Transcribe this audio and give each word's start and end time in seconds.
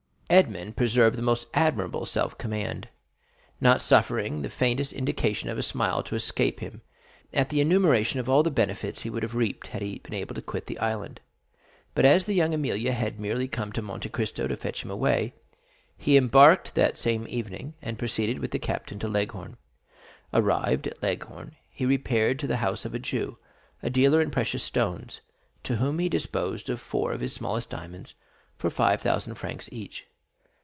0311m 0.31 0.37
Edmond 0.45 0.77
preserved 0.77 1.17
the 1.17 1.21
most 1.21 1.47
admirable 1.53 2.05
self 2.05 2.37
command, 2.37 2.87
not 3.59 3.81
suffering 3.81 4.43
the 4.43 4.49
faintest 4.49 4.93
indication 4.93 5.49
of 5.49 5.57
a 5.57 5.61
smile 5.61 6.01
to 6.01 6.15
escape 6.15 6.61
him 6.61 6.81
at 7.33 7.49
the 7.49 7.59
enumeration 7.59 8.17
of 8.17 8.29
all 8.29 8.41
the 8.41 8.49
benefits 8.49 9.01
he 9.01 9.09
would 9.09 9.23
have 9.23 9.35
reaped 9.35 9.67
had 9.67 9.81
he 9.81 9.99
been 9.99 10.13
able 10.13 10.33
to 10.33 10.41
quit 10.41 10.67
the 10.67 10.79
island; 10.79 11.19
but 11.93 12.05
as 12.05 12.29
La 12.29 12.33
Jeune 12.33 12.53
Amélie 12.53 12.89
had 12.93 13.19
merely 13.19 13.45
come 13.49 13.73
to 13.73 13.81
Monte 13.81 14.07
Cristo 14.07 14.47
to 14.47 14.55
fetch 14.55 14.85
him 14.85 14.89
away, 14.89 15.33
he 15.97 16.15
embarked 16.15 16.75
that 16.75 16.97
same 16.97 17.27
evening, 17.27 17.73
and 17.81 17.99
proceeded 17.99 18.39
with 18.39 18.51
the 18.51 18.57
captain 18.57 18.99
to 18.99 19.09
Leghorn. 19.09 19.57
Arrived 20.33 20.87
at 20.87 21.03
Leghorn, 21.03 21.57
he 21.69 21.85
repaired 21.85 22.39
to 22.39 22.47
the 22.47 22.55
house 22.63 22.85
of 22.85 22.95
a 22.95 22.99
Jew, 22.99 23.37
a 23.83 23.89
dealer 23.89 24.21
in 24.21 24.31
precious 24.31 24.63
stones, 24.63 25.19
to 25.63 25.75
whom 25.75 25.99
he 25.99 26.07
disposed 26.07 26.69
of 26.69 26.79
four 26.79 27.11
of 27.11 27.19
his 27.19 27.33
smallest 27.33 27.69
diamonds 27.69 28.15
for 28.57 28.69
five 28.69 29.01
thousand 29.01 29.35
francs 29.35 29.67
each. 29.73 30.05